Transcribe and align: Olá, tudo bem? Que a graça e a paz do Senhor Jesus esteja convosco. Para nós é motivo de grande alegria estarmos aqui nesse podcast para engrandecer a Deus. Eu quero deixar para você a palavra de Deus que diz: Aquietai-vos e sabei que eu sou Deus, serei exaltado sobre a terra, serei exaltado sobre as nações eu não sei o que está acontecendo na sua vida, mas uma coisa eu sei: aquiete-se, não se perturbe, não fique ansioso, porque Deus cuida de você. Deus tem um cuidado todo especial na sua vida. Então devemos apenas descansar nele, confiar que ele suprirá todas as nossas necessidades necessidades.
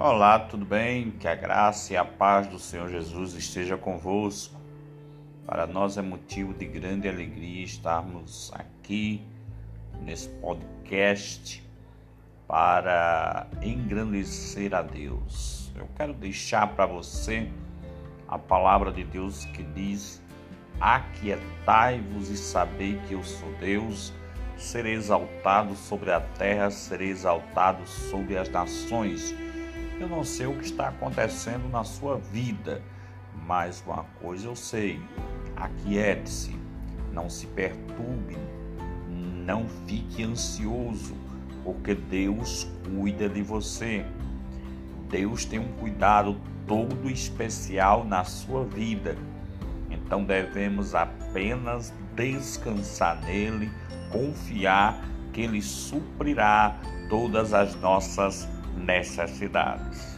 Olá, 0.00 0.38
tudo 0.38 0.64
bem? 0.64 1.10
Que 1.10 1.26
a 1.26 1.34
graça 1.34 1.92
e 1.92 1.96
a 1.96 2.04
paz 2.04 2.46
do 2.46 2.56
Senhor 2.56 2.88
Jesus 2.88 3.34
esteja 3.34 3.76
convosco. 3.76 4.54
Para 5.44 5.66
nós 5.66 5.98
é 5.98 6.02
motivo 6.02 6.54
de 6.54 6.66
grande 6.66 7.08
alegria 7.08 7.64
estarmos 7.64 8.52
aqui 8.54 9.26
nesse 10.00 10.28
podcast 10.28 11.68
para 12.46 13.48
engrandecer 13.60 14.72
a 14.72 14.82
Deus. 14.82 15.72
Eu 15.74 15.88
quero 15.96 16.14
deixar 16.14 16.68
para 16.68 16.86
você 16.86 17.50
a 18.28 18.38
palavra 18.38 18.92
de 18.92 19.02
Deus 19.02 19.46
que 19.46 19.64
diz: 19.64 20.22
Aquietai-vos 20.80 22.30
e 22.30 22.36
sabei 22.36 23.00
que 23.08 23.14
eu 23.14 23.24
sou 23.24 23.52
Deus, 23.54 24.12
serei 24.56 24.94
exaltado 24.94 25.74
sobre 25.74 26.12
a 26.12 26.20
terra, 26.20 26.70
serei 26.70 27.08
exaltado 27.08 27.84
sobre 27.84 28.38
as 28.38 28.48
nações 28.48 29.34
eu 30.00 30.08
não 30.08 30.22
sei 30.24 30.46
o 30.46 30.54
que 30.54 30.64
está 30.64 30.88
acontecendo 30.88 31.68
na 31.68 31.84
sua 31.84 32.18
vida, 32.18 32.82
mas 33.46 33.82
uma 33.86 34.04
coisa 34.20 34.46
eu 34.46 34.56
sei: 34.56 35.00
aquiete-se, 35.56 36.56
não 37.12 37.28
se 37.28 37.46
perturbe, 37.48 38.36
não 39.08 39.66
fique 39.86 40.22
ansioso, 40.22 41.16
porque 41.64 41.94
Deus 41.94 42.70
cuida 42.84 43.28
de 43.28 43.42
você. 43.42 44.04
Deus 45.10 45.44
tem 45.44 45.58
um 45.58 45.72
cuidado 45.78 46.36
todo 46.66 47.10
especial 47.10 48.04
na 48.04 48.24
sua 48.24 48.64
vida. 48.64 49.16
Então 49.90 50.22
devemos 50.22 50.94
apenas 50.94 51.92
descansar 52.14 53.20
nele, 53.22 53.70
confiar 54.12 55.02
que 55.32 55.40
ele 55.40 55.62
suprirá 55.62 56.76
todas 57.08 57.54
as 57.54 57.74
nossas 57.80 58.46
necessidades 58.46 58.57
necessidades. 58.76 60.17